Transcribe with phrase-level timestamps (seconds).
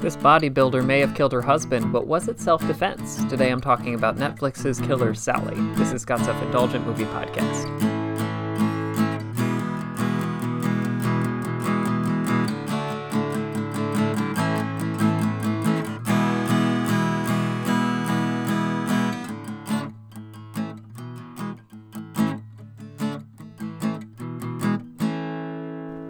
[0.00, 3.22] This bodybuilder may have killed her husband, but was it self defense?
[3.26, 5.56] Today I'm talking about Netflix's Killer Sally.
[5.74, 7.89] This is Scott's Self Indulgent Movie Podcast.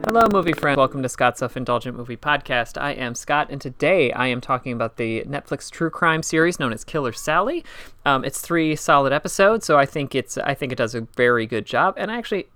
[0.05, 0.79] Hello, movie friends.
[0.79, 2.81] Welcome to Scott's Self Indulgent Movie Podcast.
[2.81, 6.73] I am Scott, and today I am talking about the Netflix true crime series known
[6.73, 7.65] as Killer Sally.
[8.07, 11.47] Um, it's three solid episodes, so I think it's I think it does a very
[11.47, 11.95] good job.
[11.99, 12.49] And I actually,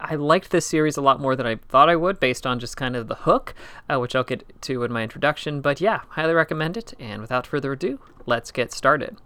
[0.00, 2.76] I liked this series a lot more than I thought I would, based on just
[2.76, 3.54] kind of the hook,
[3.88, 5.60] uh, which I'll get to in my introduction.
[5.60, 6.92] But yeah, highly recommend it.
[6.98, 9.16] And without further ado, let's get started.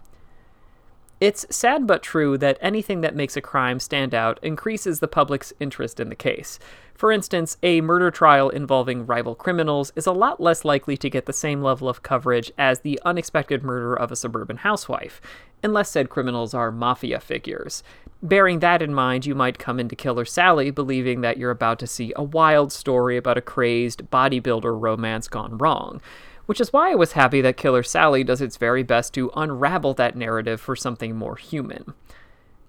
[1.24, 5.54] It's sad but true that anything that makes a crime stand out increases the public's
[5.58, 6.58] interest in the case.
[6.94, 11.24] For instance, a murder trial involving rival criminals is a lot less likely to get
[11.24, 15.22] the same level of coverage as the unexpected murder of a suburban housewife,
[15.62, 17.82] unless said criminals are mafia figures.
[18.22, 21.86] Bearing that in mind, you might come into Killer Sally believing that you're about to
[21.86, 26.02] see a wild story about a crazed bodybuilder romance gone wrong
[26.46, 29.94] which is why I was happy that Killer Sally does its very best to unravel
[29.94, 31.94] that narrative for something more human.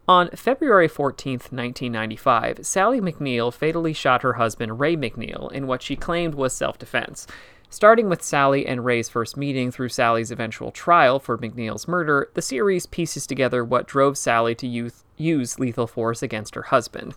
[0.07, 5.95] On February 14, 1995, Sally McNeil fatally shot her husband Ray McNeil in what she
[5.95, 7.25] claimed was self defense.
[7.71, 12.41] Starting with Sally and Ray's first meeting through Sally's eventual trial for McNeil's murder, the
[12.41, 17.15] series pieces together what drove Sally to use, use lethal force against her husband.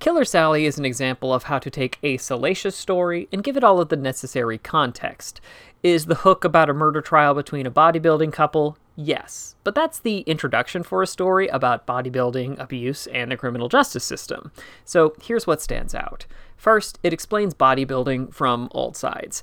[0.00, 3.64] Killer Sally is an example of how to take a salacious story and give it
[3.64, 5.40] all of the necessary context.
[5.82, 8.76] Is the hook about a murder trial between a bodybuilding couple?
[8.96, 14.04] Yes, but that's the introduction for a story about bodybuilding, abuse, and the criminal justice
[14.04, 14.52] system.
[14.84, 16.26] So here's what stands out.
[16.56, 19.42] First, it explains bodybuilding from all sides.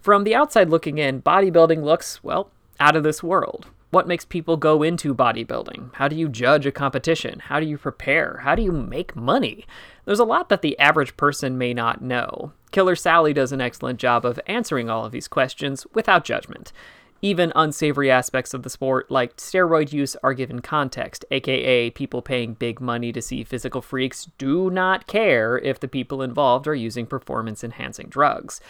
[0.00, 3.66] From the outside looking in, bodybuilding looks, well, out of this world.
[3.90, 5.94] What makes people go into bodybuilding?
[5.94, 7.38] How do you judge a competition?
[7.38, 8.40] How do you prepare?
[8.42, 9.64] How do you make money?
[10.04, 12.52] There's a lot that the average person may not know.
[12.72, 16.72] Killer Sally does an excellent job of answering all of these questions without judgment.
[17.22, 22.54] Even unsavory aspects of the sport, like steroid use, are given context, aka people paying
[22.54, 27.06] big money to see physical freaks do not care if the people involved are using
[27.06, 28.60] performance enhancing drugs.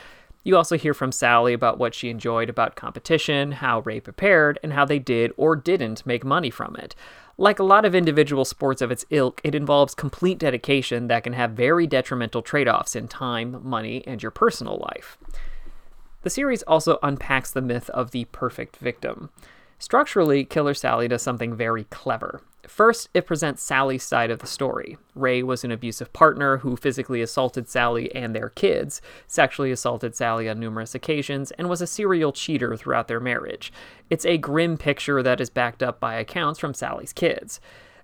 [0.46, 4.74] You also hear from Sally about what she enjoyed about competition, how Ray prepared, and
[4.74, 6.94] how they did or didn't make money from it.
[7.36, 11.32] Like a lot of individual sports of its ilk, it involves complete dedication that can
[11.32, 15.18] have very detrimental trade offs in time, money, and your personal life.
[16.22, 19.30] The series also unpacks the myth of the perfect victim.
[19.80, 22.40] Structurally, Killer Sally does something very clever.
[22.69, 24.97] First, it presents Sally's side of the story.
[25.15, 30.49] Ray was an abusive partner who physically assaulted Sally and their kids, sexually assaulted Sally
[30.49, 33.72] on numerous occasions, and was a serial cheater throughout their marriage.
[34.10, 37.60] It's a grim picture that is backed up by accounts from Sally's kids.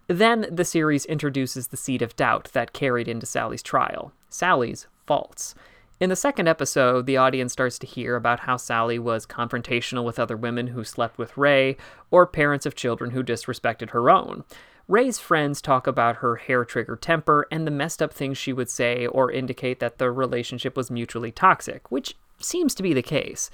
[0.07, 5.55] Then the series introduces the seed of doubt that carried into Sally's trial Sally's faults.
[6.03, 10.19] In the second episode, the audience starts to hear about how Sally was confrontational with
[10.19, 11.77] other women who slept with Ray,
[12.11, 14.43] or parents of children who disrespected her own.
[14.89, 18.69] Ray's friends talk about her hair trigger temper and the messed up things she would
[18.69, 23.49] say or indicate that the relationship was mutually toxic, which seems to be the case.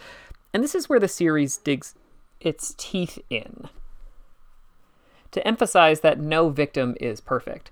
[0.54, 1.96] And this is where the series digs
[2.40, 3.68] its teeth in
[5.32, 7.70] to emphasize that no victim is perfect.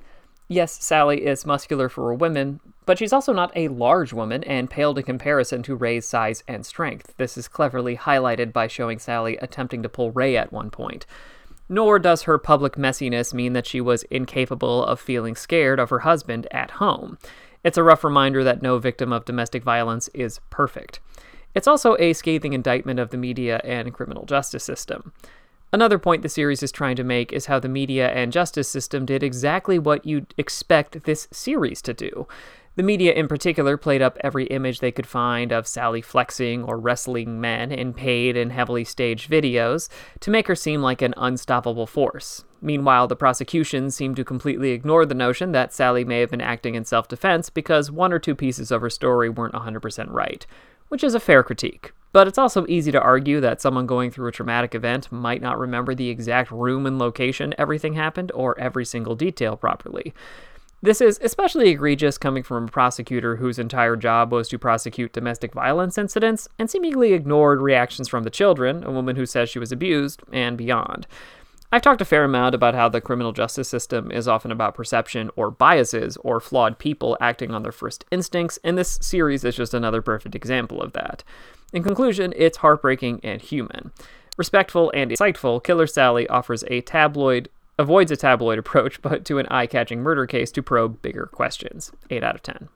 [0.48, 4.70] Yes, Sally is muscular for a woman, but she's also not a large woman and
[4.70, 7.14] paled in comparison to Ray's size and strength.
[7.18, 11.04] This is cleverly highlighted by showing Sally attempting to pull Ray at one point.
[11.68, 16.00] Nor does her public messiness mean that she was incapable of feeling scared of her
[16.00, 17.18] husband at home.
[17.64, 21.00] It's a rough reminder that no victim of domestic violence is perfect.
[21.56, 25.12] It's also a scathing indictment of the media and criminal justice system.
[25.72, 29.04] Another point the series is trying to make is how the media and justice system
[29.04, 32.28] did exactly what you'd expect this series to do.
[32.76, 36.78] The media in particular played up every image they could find of Sally flexing or
[36.78, 39.88] wrestling men in paid and heavily staged videos
[40.20, 42.44] to make her seem like an unstoppable force.
[42.60, 46.74] Meanwhile, the prosecution seemed to completely ignore the notion that Sally may have been acting
[46.74, 50.46] in self defense because one or two pieces of her story weren't 100% right,
[50.88, 51.92] which is a fair critique.
[52.12, 55.58] But it's also easy to argue that someone going through a traumatic event might not
[55.58, 60.12] remember the exact room and location everything happened or every single detail properly.
[60.86, 65.52] This is especially egregious coming from a prosecutor whose entire job was to prosecute domestic
[65.52, 69.72] violence incidents and seemingly ignored reactions from the children, a woman who says she was
[69.72, 71.08] abused, and beyond.
[71.72, 75.28] I've talked a fair amount about how the criminal justice system is often about perception
[75.34, 79.74] or biases or flawed people acting on their first instincts, and this series is just
[79.74, 81.24] another perfect example of that.
[81.72, 83.90] In conclusion, it's heartbreaking and human.
[84.36, 89.46] Respectful and insightful, Killer Sally offers a tabloid avoids a tabloid approach, but to an
[89.50, 91.92] eye-catching murder case to probe bigger questions.
[92.10, 92.68] 8 out of 10.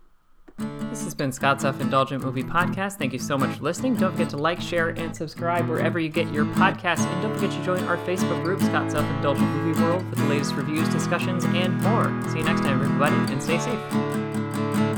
[0.91, 2.99] This has been Scott's Self Indulgent Movie Podcast.
[2.99, 3.95] Thank you so much for listening.
[3.95, 7.07] Don't forget to like, share, and subscribe wherever you get your podcasts.
[7.07, 10.25] And don't forget to join our Facebook group, Scott's Self Indulgent Movie World, for the
[10.25, 12.05] latest reviews, discussions, and more.
[12.29, 14.90] See you next time, everybody, and stay safe.